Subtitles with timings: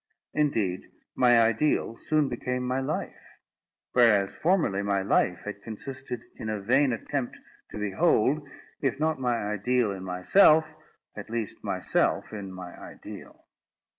[0.33, 3.21] Indeed, my ideal soon became my life;
[3.93, 7.37] whereas, formerly, my life had consisted in a vain attempt
[7.69, 8.49] to behold,
[8.81, 10.73] if not my ideal in myself,
[11.15, 13.45] at least myself in my ideal.